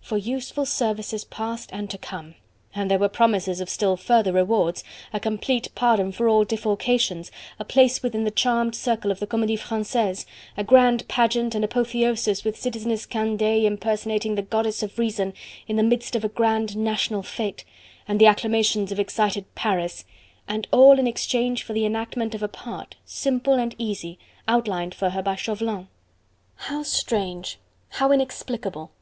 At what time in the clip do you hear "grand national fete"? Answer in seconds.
16.28-17.64